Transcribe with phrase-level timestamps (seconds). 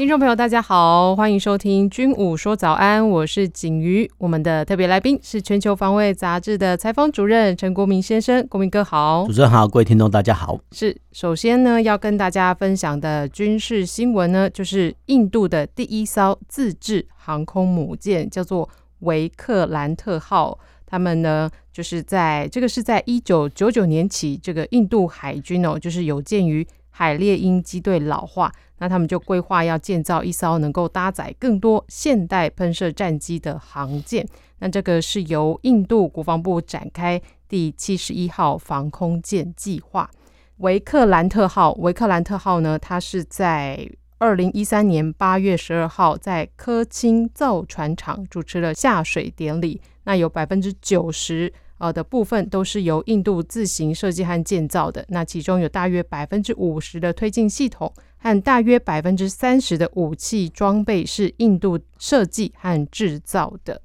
[0.00, 4.10] 听众朋友，大家好，欢迎收听《军武说早安》，我是景瑜。
[4.16, 9.26] 我们的特别来宾是《全球防卫杂志》的采访主任陈国铭先生，国铭哥好。
[9.26, 10.58] 主持人好，各位听众大家好。
[10.72, 18.66] 是，首先呢，要跟大家分享的军事新闻呢，就是印度的第一艘自制航空母舰，叫做
[19.00, 20.58] 维克兰特号。
[20.86, 26.66] 他们呢，就是在这个是在一九九九年起，这个印度海军哦，就是有鉴于
[27.00, 28.52] 海猎鹰机队老化。
[28.76, 34.26] 那他们就规划要建造一艘能够搭载更多现代喷射战机的航舰。
[34.58, 40.10] 那这个是由印度国防部展开第七十一号防空舰计划。
[40.58, 49.80] 维克兰特号，维克兰特号呢，它是在二零一三年八月十二号在科钦造船厂主持了下水典礼。
[50.04, 51.50] 那有百分之九十。
[51.80, 63.80] 呃的部分都是由印度自行设计和建造的，那其中有大约百分之五十的推进系统和大约百分之三十的武器装备是印度设计和制造的。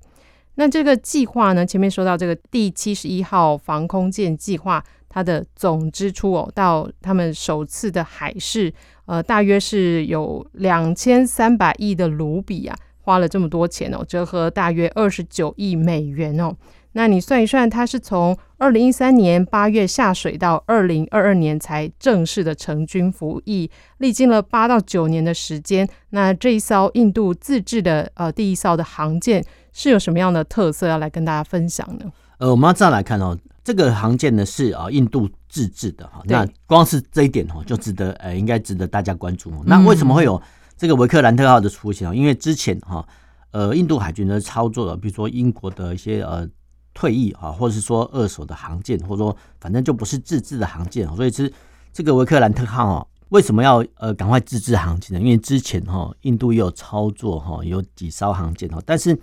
[0.55, 8.73] 那这个计划呢，前面说到这个第七十一号防空舰计划，它的总支出哦，到他们首次的海试，
[9.05, 16.53] 呃，大约是有两千三百亿的卢比啊，花了这么多钱哦，折合大约二十九亿美元哦。
[16.97, 25.85] 那你算一算，它是从二零一三年八月下水到二零二二年才正式的成军服役，历经了八到九年的时间。
[26.11, 32.09] 那这一艘印度自制的呃第一艘的航舰是有什么样的特色要来跟大家分享呢？
[32.37, 39.51] 呃，我们要这样来看哦，这个航舰呢是啊印度自制的哈，那光是这一点哦就值得呃应该值得大家关注。
[39.65, 40.41] 那为什么会有
[40.77, 42.15] 这个维克兰特号的出现啊？
[42.15, 43.05] 因为之前哈
[43.51, 46.47] 呃印度海军呢操作了，比如说英国的一些呃。
[46.95, 51.51] 退役啊，或者是说二手的航舰，或者说反正就不是自制的航舰，所以是
[51.93, 55.19] 这个维克兰特号啊，为什么要呃赶快自制航舰呢？
[55.19, 59.19] 因为之前哈印度也有操作哈，有几艘航舰哈，但是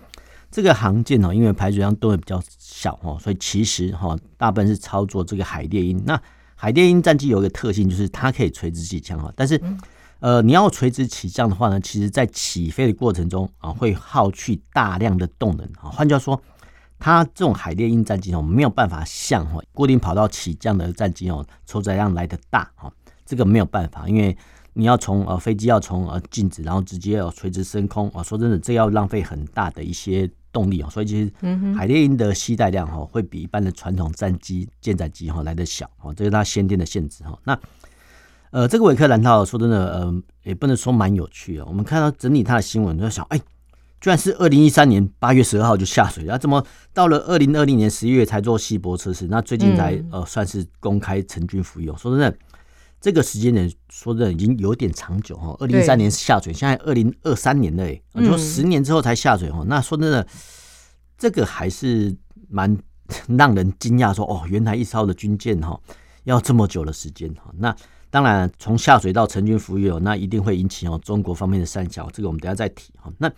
[0.51, 5.99] 这个航舰呢，因为排水量都会比较小哈，所以其实哈大部分是操作这个海猎鹰。
[6.05, 6.21] 那
[6.55, 9.59] 海猎鹰战机有一个特性，就是它可以垂直起降哈，但是
[10.19, 16.39] 呃你要垂直起降的话呢，其实在起飞的过程中啊会耗去大量的动能啊，换句话说。
[17.03, 22.89] 它这种海猎鹰战机哦，没有办法像哈固定跑道起降的战机哦，抽载量来的大哈，
[23.25, 24.37] 这个没有办法，因为
[24.71, 31.29] 你要从呃飞机要从呃静止，然后直接要垂直升空啊，说真的，这要浪费很大的一些动力哦，所以其实
[31.75, 37.37] 海猎鹰的携带量哈会比一般的传统战机舰载机哈来的小哦，这是它先天的限制哈。
[37.43, 37.59] 那
[38.51, 43.37] 呃这个维克兰特说真的呃也不能说蛮有趣的，我们看到整理它的新闻就想哎。
[44.03, 46.61] 居然是二零一三年八月十二号就下水，那怎么
[46.93, 49.27] 到了二零二零年十一月才做细波测试？
[49.29, 51.85] 那最近才呃算是公开成军服役。
[51.97, 52.37] 说真的，
[52.99, 55.55] 这个时间点说真的已经有点长久哈。
[55.57, 59.63] 二零一三年下水，现在二零二三年了，诶，就十年之后才下水哈。
[59.67, 60.27] 那说真的，
[61.17, 62.13] 这个还是
[62.49, 62.77] 蛮
[63.37, 65.79] 让人惊讶，说哦，原来一艘的军舰哈
[66.25, 67.49] 要这么久的时间哈。
[67.57, 67.73] 那
[68.09, 73.09] 当然从下水到成军服役哦，那一定会引起哦中国方面的三角，这个我们等下再提哈。
[73.17, 73.31] 那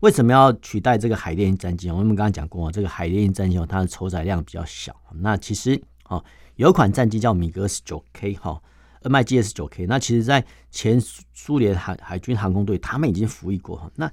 [0.00, 1.90] 为什么要取代这个海猎鹰战机？
[1.90, 4.94] 我们刚刚讲过，这个海猎鹰战机它的承载量比较小。
[5.14, 6.24] 那其实哦，
[6.56, 8.60] 有款战机叫米格十九 K 哈
[9.02, 9.86] ，MiG 二十九 K。
[9.86, 11.00] 那其实，在前
[11.34, 13.90] 苏联海海军航空队，他们已经服役过哈。
[13.96, 14.10] 那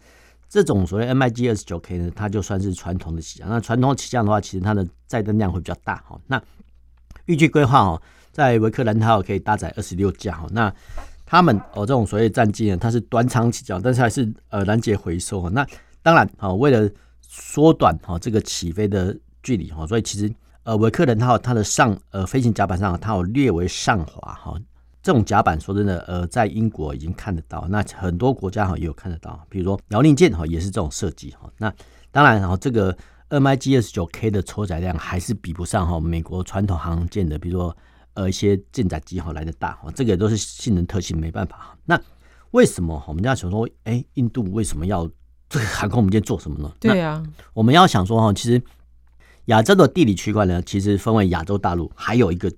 [0.50, 3.48] 这种所谓 MiG 二十九 K 呢，它就算是传统的起降。
[3.48, 6.20] 那传统的起降的话，其实它的载灯量会比较大哈。
[6.26, 6.42] 那
[7.26, 10.48] 预计规划哦，在维克兰特号可以搭载二十六架哈。
[10.52, 10.74] 那
[11.26, 15.50] 他们哦，这种所谓战机呢，它是短场起降，但是还是呃拦截回收啊。
[15.52, 15.66] 那
[16.04, 16.88] 当然啊，为了
[17.20, 20.32] 缩短哈这个起飞的距离哈，所以其实
[20.62, 24.54] 呃维克兰特号它的上呃飞行甲板上它有略微上滑哈。
[25.02, 31.50] 这种甲板说真的呃在英国已经看得到，那很多国家哈也有看得到，比如说辽宁舰哈也是这种设计哈。
[31.58, 31.74] 那
[32.12, 32.96] 当然哈这个
[33.30, 37.76] MiG 二十九 K 的承载量还是比不上哈美国传统航舰的，比如说。
[38.16, 41.78] 呃，一些舰载机哈来的大哈，这个都是性能特性，没办法哈。
[41.86, 42.02] 那
[42.52, 45.10] 为什么我们要想说，哎、欸，印度为什么要
[45.50, 46.74] 这个航空母舰做什么呢？
[46.80, 47.24] 对呀、啊，
[47.54, 48.62] 我们要想说哈，其实
[49.46, 52.52] 亚洲的地理区块呢，其实分为亚洲大陆，还有一个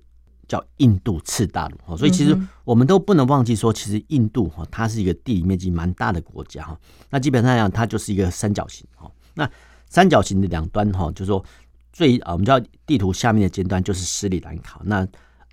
[0.46, 1.96] 叫印度次大陆哈。
[1.96, 6.78] 所以其实我们都不能忘记说，其实印度哈，它是一个地理面积蛮大的国家哈。
[7.10, 9.10] 那基本上讲，它就是一个三角形哈。
[9.34, 9.50] 那
[9.88, 11.44] 三角形的两端哈，就是说
[11.92, 15.06] 最啊，我们知道地图下面的尖端就是斯里兰卡，那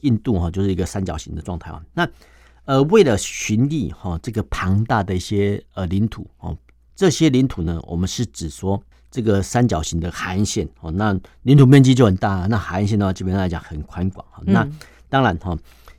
[0.05, 1.83] 印度哈就是一个三角形的状态啊。
[1.93, 2.07] 那
[2.65, 6.57] 呃，为了寻觅哈这个庞大的一些呃领土哦，
[6.95, 8.81] 这些领土呢，我们是指说
[9.11, 14.41] 这个三角形的海岸线哦，那领土面积就很大，那海岸线的话，基本上来讲很宽广哈。
[14.45, 14.67] 那
[15.09, 15.57] 当然哈，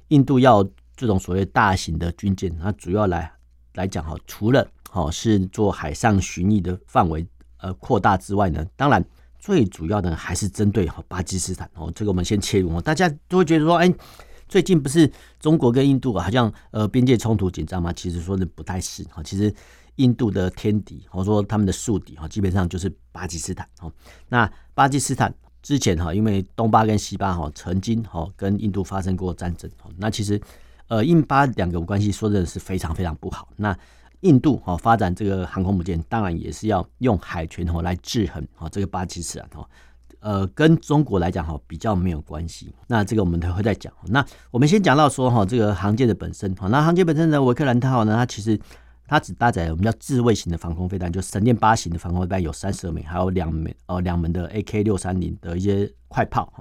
[0.09, 0.67] 印度要
[0.97, 3.31] 这种所谓大型的军舰，它主要来
[3.75, 7.27] 来讲哈，除了好是做海上巡弋的范围。
[7.59, 9.03] 呃，扩大之外呢，当然
[9.47, 12.81] 最主要的还是针对哈巴基斯坦哦，这个我们先切入。
[12.81, 13.89] 大家都会觉得说，哎，
[14.49, 15.09] 最近不是
[15.39, 17.93] 中国跟印度好像呃边界冲突紧张吗？
[17.93, 19.55] 其实说的不太是哈，其实
[19.97, 23.93] 印度的天敌或者说他们的宿敌哈，基本上就是巴基斯坦哦。
[24.29, 25.33] 那巴基斯坦
[25.63, 30.41] 之前哈，因为东巴跟西巴哈曾经哈跟印度发生过战争哦，那其实
[30.89, 33.49] 呃印巴两个关系说真的是非常非常不好。
[33.55, 33.79] 那
[34.21, 39.69] 印度哈发展这个航空母舰，当然也是要用海权哈来制衡哈这个巴基斯坦哈，
[40.21, 42.75] 呃，跟中国来讲哈比较没有关系。
[42.87, 43.93] 那这个我们都会再讲。
[44.07, 48.59] 那我们先讲到说哈这个航舰的本身哈，那航舰本身的维克兰特号呢，它其实
[49.07, 56.53] 它只搭载我们叫自卫型的防空飞弹，就闪电八型的防空飞弹有三十二枚，还有两枚呃两门的 AK 六三零的一些快炮，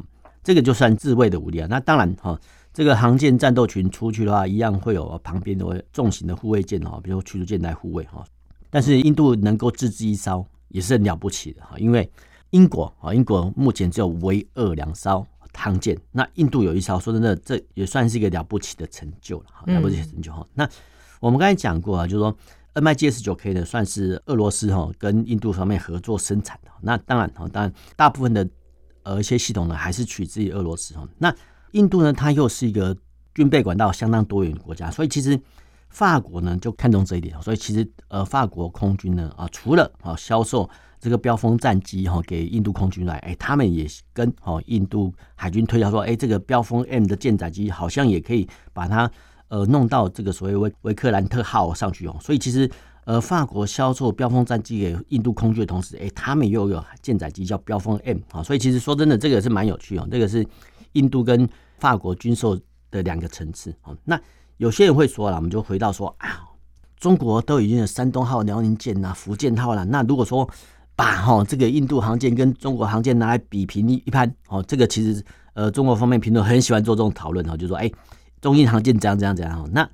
[0.43, 1.67] 这个就算自卫的武力啊。
[1.69, 2.39] 那当然哈。
[2.75, 8.21] 这个航舰战斗群出去的话，一样会有旁边的重型的护卫舰哈，比如驱逐舰来护卫哈。
[8.69, 12.11] 但是印度能够自制一艘也是很了不起的哈，因为
[12.49, 20.41] 英国啊，英国目前只有唯二两艘航舰，那印度有一艘，说真的，这也算是一个了不起的成就了哈，了不起的成就哈。
[20.41, 20.69] 嗯、那
[21.21, 22.37] 我们刚才讲过啊，就是说
[22.73, 26.69] MIG 29K 呢，算是俄罗斯哈跟印度方面合作生产的。
[26.81, 28.45] 那当然哈，当然大部分的
[29.03, 31.07] 呃一些系统呢，还是取自于俄罗斯哈。
[31.17, 31.33] 那
[31.75, 32.95] 印度呢，它又是一个
[33.33, 35.37] 军备管道相当多元的国家，所以其实
[35.89, 40.69] 法国呢就看重这一点，所以其实呃法国空军呢啊，除了啊销售
[41.01, 49.11] 这个飙风战机哈给印度空军来，哎，他们也跟哦印度海军推销说，哎，这个飙风 M 的舰载机好像也可以把它
[49.49, 52.71] 呃弄到这个所谓维维克兰特号上去哦，所以其实
[53.03, 60.45] 呃法国销售飙风战机给印度空军的同时，哎，他们又有舰载机叫飙风 M 啊，所以其实说真的，这个是蛮有趣哦，这个是
[60.93, 64.19] 印度跟法国军售的两个层次，那
[64.57, 66.41] 有些人会说了，我们就回到说啊，
[66.97, 70.49] 中国都已经有山东号、辽宁舰呐、福建号了，那如果说
[70.95, 75.21] 把哈这个印度航舰跟中国航舰拿来比拼一一盘，哦，这个其实
[75.53, 77.91] 呃中国方面评论很喜欢做这种讨论哈，就说哎，
[78.39, 79.89] 中印航舰怎样怎样怎样哈，那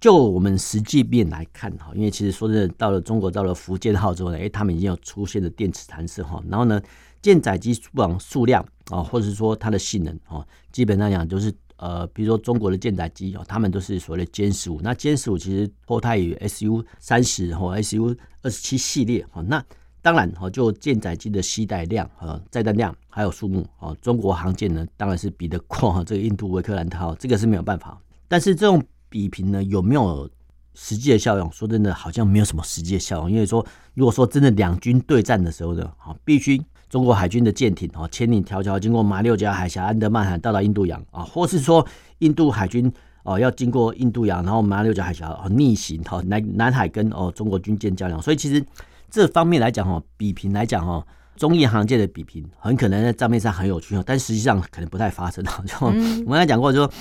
[0.00, 6.80] 就我们实际面来看哈，因为其实说真的，到了中国到了福建号之后呢，哎，他们已经有出现了电磁弹射哈，然后呢。
[7.26, 14.80] 舰载机数量数量啊，或者是说它的性能哦，基本上讲就是呃，比如说中国的舰载机哦，他们都是所谓的歼十五。
[14.80, 19.42] 那歼十五其实脱胎于 SU 三十或 SU 二十七系列哦。
[19.42, 19.60] 那
[20.02, 28.00] 当然哦，就舰载机的携带量和载弹量还有数目哦，中国航舰呢当然是比得过哈这个印度维克兰特号，这个是没有办法。
[28.28, 30.30] 但是这种比拼呢，有没有
[30.74, 31.50] 实际的效用？
[31.50, 33.28] 说真的，好像没有什么实际的效用。
[33.32, 36.62] 因为说如果说真的两军对战的时候呢，啊，必须。
[36.88, 41.84] 中国海军的舰艇哦，千里迢迢经过马六甲海峡、安德曼海到达印度洋啊，或是说
[42.20, 42.90] 印度海军
[43.24, 48.64] 哦要经过印度洋，然后马六甲海峡哦逆行哈南南海跟哦中国军舰较量，所以其实
[49.10, 55.60] 这方面来讲哦，比拼来讲哦，中印航舰的比拼很可能在账面上很有趣哦，但实际上可能不太发生哈。
[55.66, 56.92] 就我们刚才讲过，就说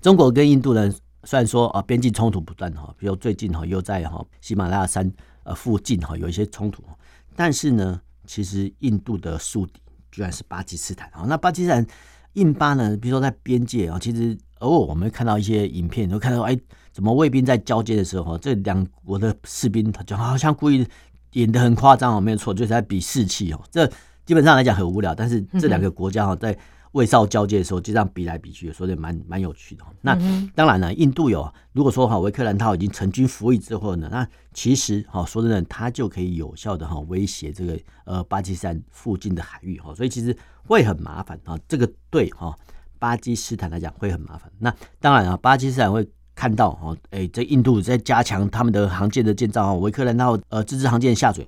[0.00, 6.84] 中国跟印度人虽然说啊边境冲突不断哈，比如最近哈又在哈喜马拉雅山呃附近哈有一些冲突，
[7.34, 8.00] 但是呢。
[8.28, 9.80] 其实印度的宿敌
[10.12, 11.24] 居然是巴基斯坦啊！
[11.26, 11.84] 那巴基斯坦
[12.34, 12.96] 印巴呢？
[12.96, 16.56] 比如说在边界啊，其实偶尔我们会看到一些影片，都看到哎，
[16.92, 20.86] 怎么卫兵在交接的时候，这两国的士兵他就好像故意
[21.32, 23.60] 演得很夸张哦，没有错，就是在比士气哦。
[23.70, 23.90] 这
[24.24, 26.56] 基本上来讲很无聊，但是这两个国家哈在。
[26.92, 29.84] 卫少交界的时候，就这样比来比去，说的蛮蛮有趣的。
[30.00, 30.16] 那
[30.54, 41.58] 当然了，印度有，如果说哈维克兰特号已经成军服役之后呢，那其实哈说真的，它就可以有效的哈威胁这个呃巴基斯坦附近的海域哈，所以其实会很麻烦啊。
[41.68, 42.56] 这个对哈
[42.98, 44.50] 巴基斯坦来讲会很麻烦。
[44.58, 51.46] 那当然啊，巴基斯坦会看到哈，哎，这印度在加强他们的航舰的建造啊，维克兰特号呃自制航舰下水，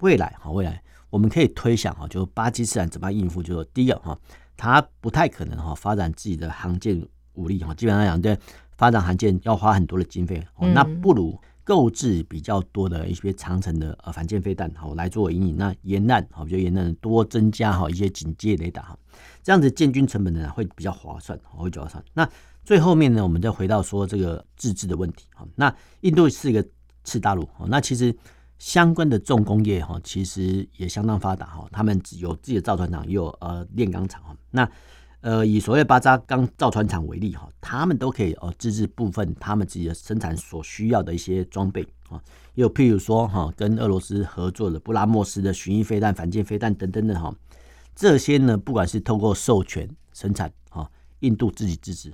[0.00, 4.18] 未来哈未来我们可以推想哈，就巴基斯坦怎么样应付，就是第一个哈。
[4.58, 7.00] 他不太可能哈发展自己的航舰
[7.34, 8.36] 武力哈，基本上讲，对
[8.76, 15.56] 发展航舰要花很多的经费，那不如购置比较多的一些长城的呃反舰飞弹好来做引引。
[15.56, 18.98] 那沿岸好，就沿岸多增加哈一些警戒雷达哈，
[19.42, 22.04] 这样子建军成本呢会比较划算，会比较划算。
[22.12, 22.28] 那
[22.64, 25.46] 最后面呢，我们再回到说这个自治的问题哈。
[25.54, 26.66] 那印度是一个
[27.04, 28.14] 次大陆，那其实
[28.58, 31.68] 相关的重工业哈，其实也相当发达哈。
[31.70, 34.36] 他们有自己的造船厂，也有呃炼钢厂哈。
[34.50, 34.68] 那
[35.20, 42.20] 呃以所谓巴扎钢造船厂为例哈，他们都可以呃自制部分他们自己的生产所需要的一些装备啊。
[42.54, 47.32] 又譬如说哈，跟俄罗斯合作的布拉莫斯的巡弋飞弹、反舰飞弹等等的哈，
[47.94, 52.12] 这些呢，不管是透过授权生产哈，印度自己自制。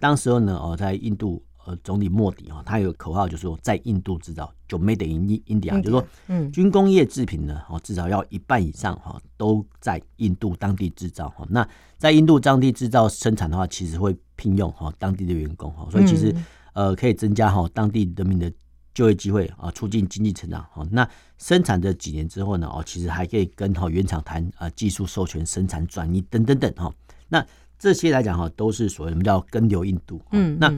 [0.00, 1.42] 当时候呢哦，在印度。
[1.64, 11.46] 呃，总理莫迪啊，他有口号，就是说在印度制造，就 Made in India，就是说，嗯，军工业制品呢，哦，至少要一半以上哈，都在印度当地制造哈。
[11.48, 11.66] 那
[11.98, 16.34] 在印度当地制造生产的话，其实会聘用哈当地的员工哈，所以其实
[16.72, 18.52] 呃可以增加哈当地人民的
[18.92, 20.84] 就业机会啊，促进经济成长哈。
[20.90, 26.92] 那生产这几年之后呢，哦，其实还可以跟哈原厂谈啊技术授权、生产转移等等等哈。
[27.28, 27.46] 那
[27.78, 30.72] 这些来讲哈，都是所谓我们叫跟留印度，嗯，那。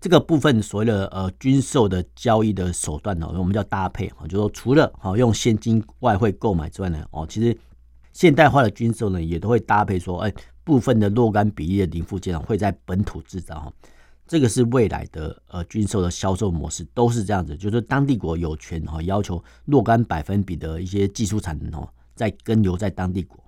[0.00, 7.54] 这个部分所谓的呃军售的交易的手段呢，我们叫搭配啊，就是说除了好用现金外汇购买之外呢，哦，其实
[8.14, 10.32] 现代化的军售呢也都会搭配说，哎，
[10.64, 13.72] 部分的若干比例的零附件会在本土制造哈，
[14.26, 23.38] 这个是未来的呃军售的销售模式都是这样子，就是当地国有权哈要求若干百分比的一些技术产能哦，在跟留在当地国，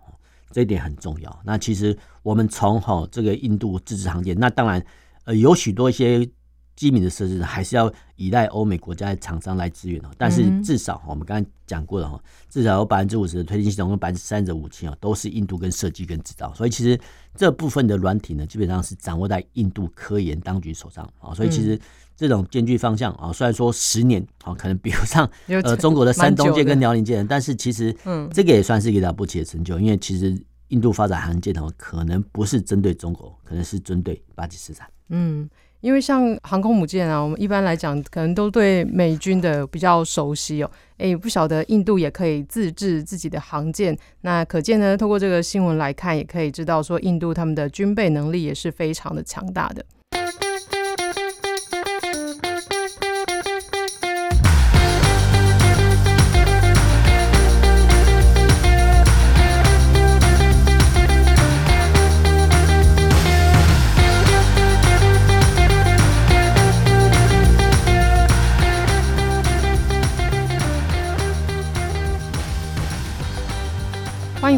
[0.51, 1.41] 这一点很重要。
[1.47, 4.85] 那其实我们从哈这个印度自制航舰，那当然
[5.25, 6.29] 呃有许多一些。
[6.75, 16.99] 机敏的设置还是要依赖欧美国家的厂商来支援，但是至少我们刚才讲过了哈，至少有百分之五十的推进系统跟百分之三十的武器啊，都是印度跟设计跟制造，所以其实
[17.37, 21.35] 这部分的软体呢，基本上是掌握在印度科研当局手上啊。
[21.35, 21.79] 所以其实
[22.17, 25.29] 这种艰巨方向啊，虽然说十年啊可能比不上
[25.63, 30.37] 呃中国的山东舰跟辽宁舰，但是其实嗯这个也算是一个了不起的成就，因为其实
[30.69, 34.89] 印度发展航舰的话，可能不是针对中国，可能是针对巴基斯坦。
[35.11, 35.49] 嗯。
[35.83, 40.71] 因为像航空母舰啊，我们一般来讲可能都对美军的比较熟悉哦。
[40.99, 49.85] 诶，不晓得印度也可以自制自己的航舰，那可见呢，透过这个新闻来看，也可以知道说，印度他们的军备能力也是非常的强大的。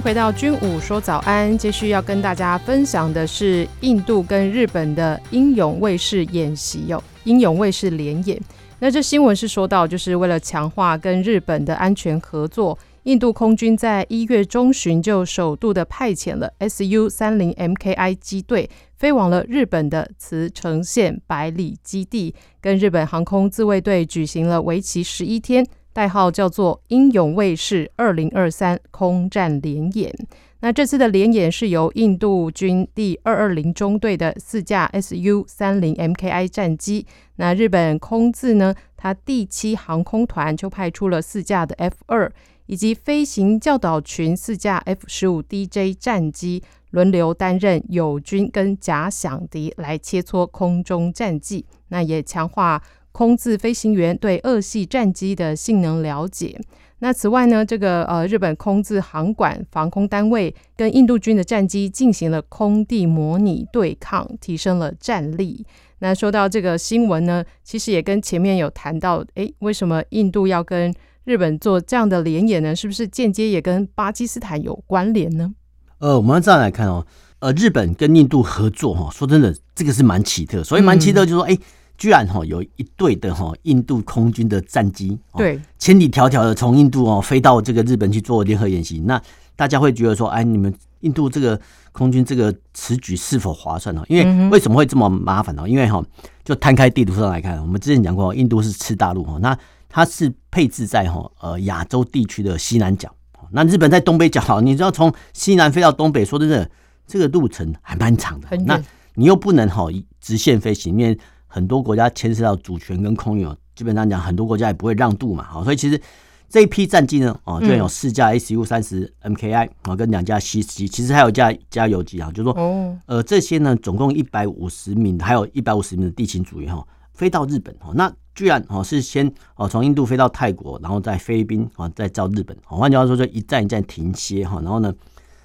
[0.04, 8.38] 回到军武说早安，继续要跟大家分享的是印度跟日本的英勇卫士演习哟，英勇卫士联演。
[8.80, 18.68] 那这新闻是说到，就是为了强化跟日本的安全合作，印度空军在一月中旬就首度的派遣了 Su 三零 MKI 机队
[18.98, 25.66] 飞往了日本的茨城县百里基地，跟日本航空自卫队举行了为期十一天。
[25.94, 30.12] 代号叫做“英勇卫士二零二三”空战联演。
[30.60, 37.06] 那这次的联演是由印度军第二二零中队的四架 Su 三零 MKI 战机。
[37.36, 42.32] 那日本空自呢，它第七航空团就派出了四架的 F 二，
[42.66, 51.66] 以及飞行教导群四架 F 十五 DJ 战机，轮流担任友军跟假想敌来切磋空中战绩。
[51.88, 52.82] 那也强化。
[53.14, 56.60] 空自飞行员对二系战机的性能了解。
[56.98, 65.64] 那此外呢，这个呃日本空自航管防空单位跟印度军的战机进行了空地模拟对抗，提升了战力。
[66.00, 70.92] 那说到这个新闻呢，其实也跟前面有谈到，诶，为什么印度要跟
[71.22, 72.74] 日本做这样的联演呢？
[72.74, 75.54] 是不是间接也跟巴基斯坦有关联呢？
[75.98, 77.06] 呃，我们这样来看哦，
[77.38, 81.60] 呃，日本跟印度合作哈，说真的，这个是蛮奇特，所以蛮奇特，就是说，诶、嗯。
[81.96, 89.20] 居然哈有一队的哈印度空军的战机，对，千里迢迢的从印度哦飞到这个日本去做联合演习，那
[89.56, 91.60] 大家会觉得说，哎，你们印度这个
[91.92, 94.02] 空军这个此举是否划算呢？
[94.08, 95.68] 因为为什么会这么麻烦呢？
[95.68, 96.02] 因为哈，
[96.44, 99.56] 就摊开地图上来看，我们之前讲过，印度是次大陆哈，那
[99.88, 103.14] 它是配置在哈呃亚洲地区的西南角，
[103.52, 106.68] 那日本在东北角，你知道从西南飞到东北，说真的，
[107.06, 108.82] 这个路程还蛮长的，那
[109.14, 109.86] 你又不能哈
[110.20, 111.16] 直线飞行，因为
[111.54, 113.46] 很多国家牵涉到主权跟空域，
[113.76, 115.44] 基本上讲，很多国家也不会让渡嘛。
[115.44, 116.00] 好，所以其实
[116.48, 132.56] 这一批战机呢，哦，居然有四架 Su 三十 MKI 啊，跟两架 C 十七，其实还有架加油机啊，就是说，呃，这些呢，总共一百五十名，还有一百五十名的地勤组员哈，飞到日本哦，那居然哦是先哦从印度飞到泰国，然后在菲律宾啊，再到日本。
[132.64, 134.92] 换句话说，就一站一站停歇哈，然后呢，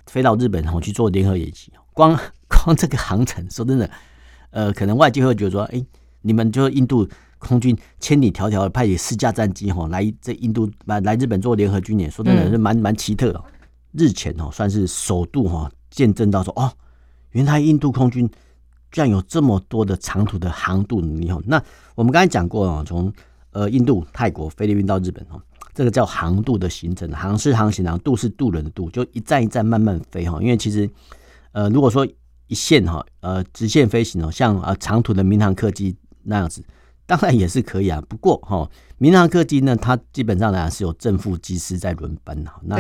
[0.08, 1.72] 飞到日本然后去做联合演习。
[1.94, 2.18] 光
[2.50, 3.88] 光这个航程，说真的，
[4.50, 5.86] 呃，可能外界会觉得说，哎。
[6.22, 7.08] 你们就印度
[7.38, 13.44] 空军千里迢迢的派遣四架战机哈来这印度来来日本做联合军演，说真的是蛮蛮奇特的。
[13.94, 16.72] 日前哦算是首度哈见证到说哦，
[17.32, 18.30] 原来印度空军
[18.92, 21.40] 居然有这么多的长途的航渡能力哈。
[21.46, 21.62] 那
[21.96, 23.12] 我们刚才讲过哦，从
[23.52, 25.42] 呃印度、泰国、菲律宾到日本哈，
[25.74, 30.40] 这个叫航渡的行程，航是航行的航，渡是渡人的渡，就一站一站慢慢飞哈。
[30.42, 30.88] 因为其实
[31.54, 32.06] 呃如果说
[32.48, 35.96] 一线哈，呃，直线飞行哦，像呃长途的民航客机
[36.30, 36.64] 那样子，
[37.06, 38.02] 当然也是可以啊。
[38.08, 42.62] 不过哈，民航客机呢，它基本上来讲是有正副机师在轮班哈。
[42.64, 42.78] 那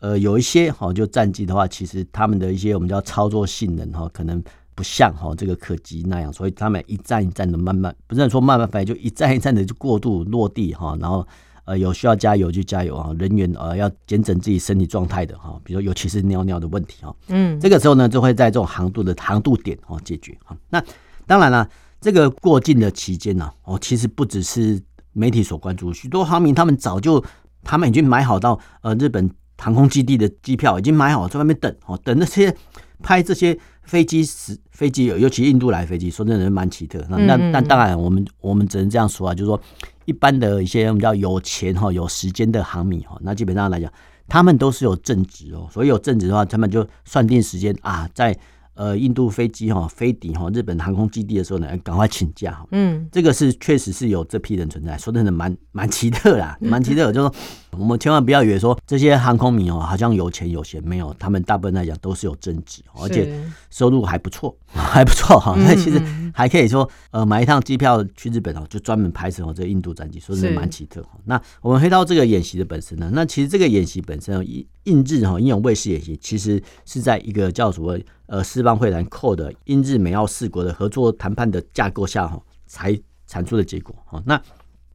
[0.00, 4.42] 呃，有一些哈，就战机的话，其实他们的一些我们叫操作性能哈，可能
[4.74, 11.26] 不像哈这个客机那样，所以他们一站一站的慢慢，不是说慢慢飞，就一站一站的就过渡落地哈，然后。
[11.66, 13.14] 呃，有需要加油就加油啊！
[13.16, 20.56] 人员呃要检整自己身体状态的哈，比如尤其是尿尿的问题哈，嗯，这个时候呢就会在这种航度的航度点哦解决哈。
[20.68, 20.82] 那
[21.28, 21.68] 当然了，
[22.00, 24.80] 这个过境的期间呢，哦，其实不只是
[25.12, 27.22] 媒体所关注，许多航民他们早就
[27.62, 32.56] 他们已经买好到呃日本航空基地的机票，已经买好在外面等哦，等那些
[33.02, 37.04] 拍这些飞机时飞机，尤其印度来飞机，说真的蛮奇特。
[37.10, 39.60] 那那但当然我们我们只能这样说啊，就是说。
[40.06, 43.92] 一般的一些我们叫有钱哈、有时间的航民哈，那基本上来讲，
[44.26, 48.36] 他们都是有正职哦，所以有正职的话，他们就算定时间啊，在。
[48.80, 52.64] 呃，印度飞机哈飞抵哈日本航空基地的时候呢，赶快请假。
[52.70, 57.12] 嗯，这个是确实是有这批人存在，说真的蛮蛮奇特啦，蛮奇特的。
[57.12, 57.34] 就是说
[57.78, 63.30] 我们千万不要以为说这些航空迷哦，好像有钱有闲，没有，他们大部分来讲都是有正职，而且
[63.68, 65.54] 收入还不错， 还不错哈。
[65.58, 66.00] 那其实
[66.32, 71.04] 还可以说，呃，买一趟机票去日本哦，就专门拍摄哦这个印度战机，说真的蛮奇特。
[71.26, 77.98] 那我们回到这个演习的本身呢，那其实这个演习本身印印日哈英勇卫士演习，其实是在一个叫什么？
[78.26, 82.96] 呃，四方会谈扣的印日美澳四国的合作谈判的架构下哈，才
[83.26, 84.22] 产出的结果哈。
[84.24, 84.40] 那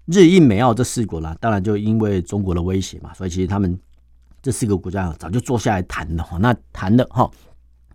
[0.05, 3.77] 日印美澳这四国啦，当然就因为中国的威胁嘛，所以其实他们
[4.41, 6.37] 这四个国家早就坐下来谈了哈。
[6.37, 7.29] 那谈了哈，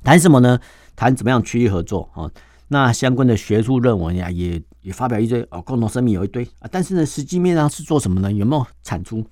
[0.04, 0.60] 谈什么呢？
[0.94, 2.30] 谈怎么样区域合作哈。
[2.68, 6.68] 那相关的学术论文呀，也也发表一堆哦，共同声明有一堆啊。
[6.70, 8.30] 但是呢，实际面上是做什么呢？
[8.30, 9.24] 有没有产出？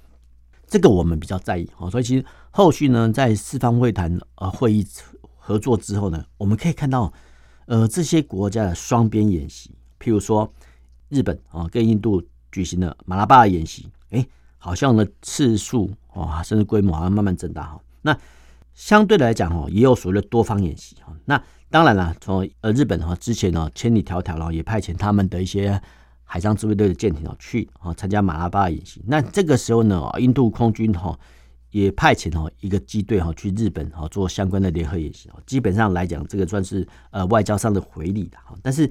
[0.69, 1.91] 这个我们比较在意哈。
[1.91, 4.87] 所以其实后续呢，在四方会谈呃会议。
[5.41, 7.11] 合作之后呢，我们可以看到，
[7.65, 10.53] 呃，这些国家的双边演习，譬如说
[11.09, 14.27] 日本啊跟印度举行的马拉巴演习，哎，
[14.59, 17.81] 好像呢次数啊甚至规模好像慢慢增大哈。
[18.03, 18.15] 那
[18.75, 21.17] 相对来讲哈，也有所谓的多方演习哈。
[21.25, 25.81] 那当然了，从呃日本哈之前呢千里迢迢然后也派遣他们的一些
[26.29, 29.03] 海上自卫队的舰艇啊去啊参加马拉巴演习。
[29.07, 31.19] 那这个时候呢，印度空军哈。
[31.71, 38.57] 也派遣哈一个机队哈去日本哈做相关的联合演习，基本上来讲，这个算是呃外交上的回礼的哈。
[38.63, 38.91] 但是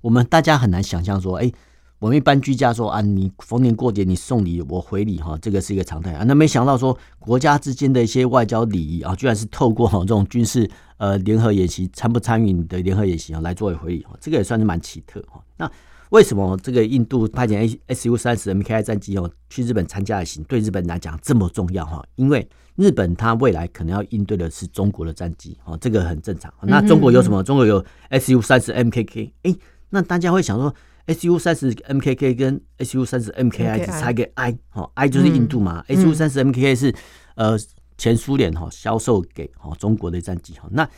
[0.00, 1.52] 我们大家很难想象说，哎，
[1.98, 6.22] 我们一般居家说啊，你逢年过节你送礼我回礼哈，这个是一个常态啊。
[6.22, 15.42] 那没想到说国家之间的一些外交礼仪啊，居然是透过哈这种军事呃联合演习参不参与你的联合演习啊来作为回礼哈，这个也算是蛮奇特哈。
[15.56, 15.68] 那
[16.14, 22.00] 为什么这个印度派遣 Su 三十 MKI 战机哦去日本参加的行对日本来讲这么重要哈？
[22.14, 26.54] 因为日本它未来可能要应对的是中国的战机哦，这个很正常。
[26.62, 27.42] 那中国有什么？
[27.42, 29.56] 中国有 Su 三十 MKK，哎，
[29.90, 30.72] 那大家会想说
[31.08, 36.94] Su 三十 MKK 跟 Su 三十 MKI 只差一个 I 哈，I 就是印度嘛，Su 三十 MKK 是
[37.34, 37.58] 呃
[37.98, 40.68] 前苏联哈销售给哈中国的战机哈。
[40.70, 40.88] 那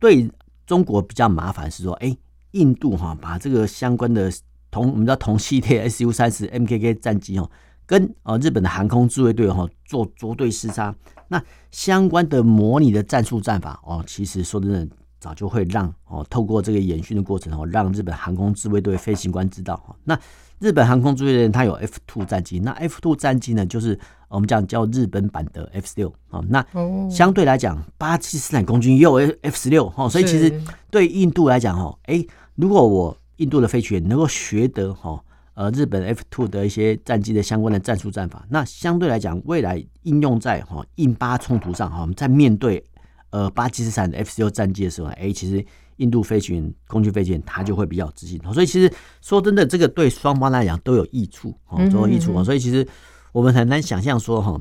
[0.00, 0.28] 对
[0.66, 2.16] 中国比较麻烦是说，哎，
[2.50, 4.28] 印度哈把这个相关的。
[4.76, 7.50] 同我们知道同系列 Su 三十 MKK 战机哦，
[7.86, 10.94] 跟呃日本的航空自卫队哈做作对厮杀，
[11.28, 14.86] 那相关的模拟的战术战法哦，其实说真的
[15.18, 19.96] 早就会让哦透过这个演训的过程哦，让日本航空自卫队飞行官知道哈。
[20.04, 20.18] 那
[20.58, 26.42] 日本航空自卫队它有 F two 战机，那 F two 战机呢，就是我们讲叫日本版的 F 十六啊。
[26.48, 26.64] 那
[27.10, 30.52] 相对来讲，巴基斯坦空军也有 F 十六哦，所以其实
[30.90, 35.22] 对印度来讲哦，哎，如果我印度的飞行员能够学得哈
[35.54, 42.84] 呃日本 F two 的一些战机的相关的战术战法，那相对来讲，未来应用在哈印巴冲突上哈，我们在面对
[43.30, 45.64] 呃巴基斯坦的 F 十六战机的时候，哎，其实
[45.96, 48.38] 印度飞行员、空军飞行员他就会比较自信。
[48.52, 52.44] 所以其实说真的，这个对双方来讲都有益处哦，都有益处啊。
[52.44, 52.86] 所以其实
[53.32, 54.60] 我们很难想象说哈，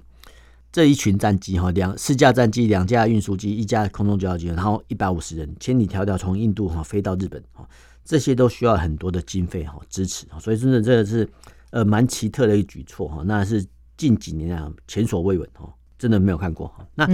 [0.71, 7.67] 这一群战机哈，两四架战机、两架运输机、一架空中交流机，然后一百五十人千里迢迢从印度哈飞到日本哈。
[8.05, 11.27] 这些都需要很多的经费哈支持，所以真的这个是
[11.71, 13.65] 呃蛮奇特的一个举措哈，那是
[13.97, 16.87] 近几年啊前所未闻哈，真的没有看过哈。
[16.93, 17.07] 那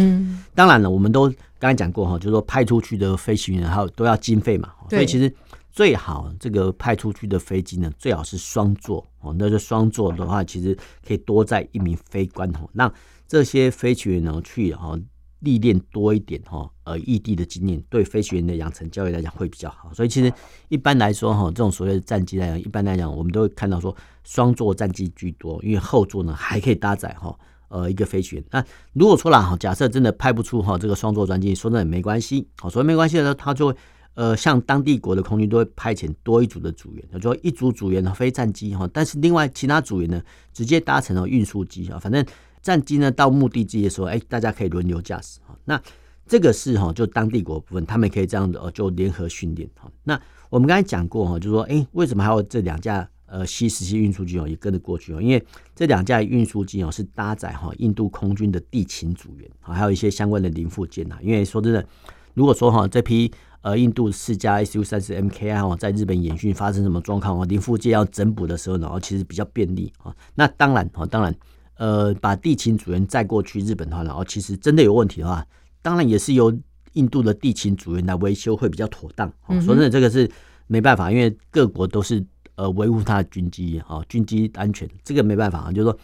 [0.54, 5.34] 当然了，我们都刚才讲过哈，就是说派出去的飞行员还有都要经费嘛，所以其实
[5.72, 9.34] 最好这个派出去的飞机呢，最好是双座哦。
[9.40, 10.78] 那就双座的话，其实
[11.08, 12.94] 可以多载一名飞官哦，让
[13.28, 15.00] 这些飞行员呢去哈
[15.42, 19.94] 历练多一点哈，呃，异地的经验，对飞行员的养成教育来讲会比较好。
[19.94, 20.34] 所以其实
[20.70, 28.46] 一般来说哈，这种所谓的战机来讲，一般来讲我们都会看到说双座战机居多，因为后座呢还可以搭载哈呃一个飞行员。
[28.52, 33.76] 那如果说啦哈，假设真的派不出哈这个双座专机，说那也没关系，好，所以没关系的时候，他就会。
[34.14, 42.24] 呃，像当地国的空军都会派遣多一组的组员，就说一组组员呢飞战机哈，但是另外其他组员呢直接搭乘了运输机哈，反正
[42.62, 45.58] 战机呢到目的地的时候，哎，大家可以轮流驾驶哈。
[45.66, 45.82] 那
[46.28, 49.92] 这个是哈，就当地国部分他们可以这样子哦，就联合训练哈。
[50.04, 50.20] 那
[50.50, 55.22] 我们刚才讲过哈，就说哎，为什么还有这两架呃 C 十七运输机哦也跟着过去哦？
[55.22, 55.44] 因为
[55.76, 61.18] 这两架运输机哦是搭载哈印度空军的地勤组员啊，还有一些相关的零附件呐。
[61.22, 61.86] 因为说真的，
[62.34, 63.32] 如果说哈这批
[63.64, 70.16] 呃，印度四架 Su 三十 MKI 哦，在日本演训发生什么状况哦，零附件要整补的时候呢，其实比较便利啊。
[70.34, 71.36] 那当然哦，当然，
[71.82, 75.44] 呃，把地勤组员载过去日本的话然后，其实真的有问题的话，
[75.82, 76.56] 当然也是由
[76.94, 79.28] 印度的地勤组员来维修会比较妥当。
[79.48, 80.30] 哦，说真的，这个是
[80.68, 86.00] 没办法，因为各国都是呃维护他的军机啊，军机安全，这个没办法啊，就是说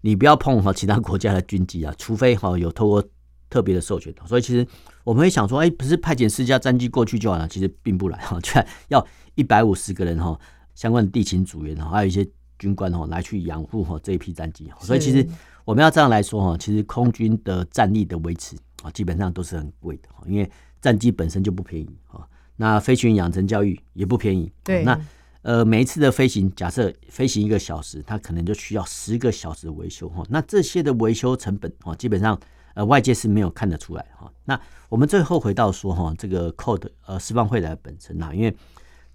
[0.00, 3.04] 你不要碰哈其他国家的军机啊，除非哈有透过。
[3.50, 4.66] 特别的授权，所以其实
[5.04, 8.52] 我们会想说，哎，不是派遣四架战机过去就好了，其实并不然哈，就
[8.88, 9.02] 要
[9.36, 10.38] 一百五十个人哈，
[10.74, 12.22] 相关的地勤组员哈，还有一些
[12.58, 14.70] 军官哈，来去养护哈这一批战机。
[14.80, 15.26] 所以其实
[15.64, 24.52] 我们要这样来说哈，其实空军的战力的维持啊，基本上都是很贵的哈，因为战机本身就不便宜哈，那飞行员养成教育也不便宜。
[24.64, 25.00] 对，那
[25.42, 32.38] 呃每一次的飞行，假设飞行一个小时，它可能就需要十个小时的维修哈，那这些的维修成本啊，基本上。
[32.74, 34.30] 呃，外界是没有看得出来哈。
[34.44, 38.56] 那我们最后回到说哈，这个 code 呃，释放会来本身呐，因为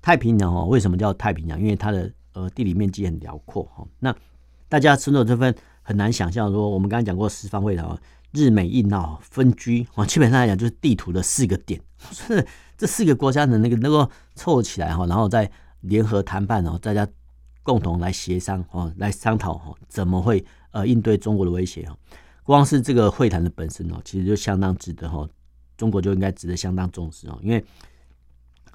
[0.01, 1.57] 太平洋哦，为什么叫太平洋？
[1.57, 3.85] 因为它的呃地理面积很辽阔哈。
[3.99, 4.15] 那
[4.69, 7.97] 大家村落这份很难想象说，我们刚刚讲过四方会谈，
[8.31, 11.79] 日美印澳分居啊，基本上来讲就是地图的四个点，
[12.11, 12.45] 是
[12.77, 15.49] 这四个国家的那个能够凑起来哈，然后再
[15.81, 17.07] 联合谈判哦，大家
[17.61, 21.95] 共同来协商哦，来商讨哈，怎么会呃应对中国的威胁啊？
[22.43, 25.27] 光是这个会谈的本身哦，其实就相当值得哈，
[25.77, 27.63] 中国就应该值得相当重视哦，因为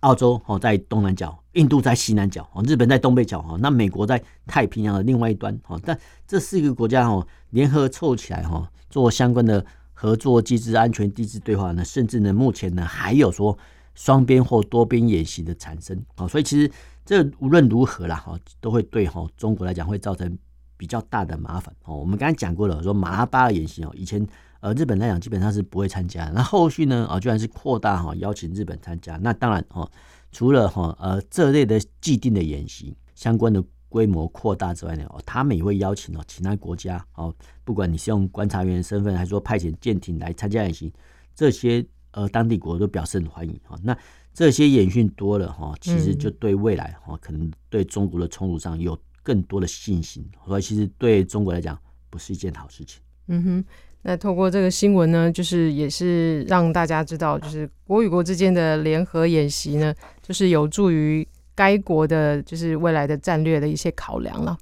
[0.00, 13.56] 澳洲哦在东南角，印度在西南角哦，日本在东北角哈，那美国在太平洋的另外一端哈，但这四个国家哦联合凑起来哈，做相关的合作机制、安全机制对话呢，甚至呢目前呢还有说
[13.94, 16.70] 双边或多边演习的产生啊，所以其实
[17.04, 20.38] 这无论如何啦哈，都会对哈中国来讲会造成。
[20.80, 24.24] 比较大的麻烦哦，我们刚才讲过了，说马拉巴的演习哦，以前
[24.60, 29.90] 呃日本来讲基本上是不会参加，那后续呢啊居然是扩大哈邀请日本参加，那当然哦，
[30.32, 40.92] 除了哈呃这类的既定的演习相关的规模扩大之外呢，哦他们也会邀请哦其他国家哦，不管你是用观察员的身份，还是说派遣舰艇来参加演习，
[41.34, 43.78] 这些呃当地国都表示很欢迎哈。
[43.82, 43.96] 那
[44.32, 48.98] 这些演训多了哈，其实就对未来哈可能对中国的冲突上有。
[49.20, 53.02] 更多的信心，所以其实对中国来讲不是一件好事情。
[53.26, 53.64] 嗯哼，
[54.02, 64.56] 那透过这个新闻呢，就是也是让大家知道，就是国与国之间的联合演习呢，就是有助于该国的，就是未来的战略的一些考量了。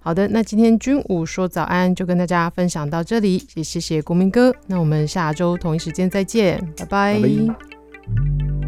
[0.00, 4.54] 好的，那今天军武说早安就跟大家分享到这里，也谢谢国民哥。
[4.66, 8.59] 那我们下周同一时间再见，拜拜。